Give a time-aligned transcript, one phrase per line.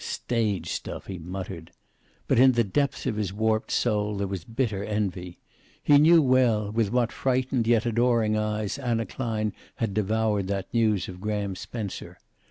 [0.03, 1.71] "Stage stuff!" he muttered.
[2.27, 5.37] But in the depths of his warped soul there was bitter envy.
[5.83, 11.07] He knew well with what frightened yet adoring eyes Anna Klein had devoured that news
[11.07, 12.17] of Graham Spencer.